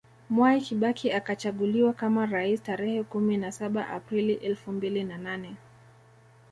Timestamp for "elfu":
4.33-4.71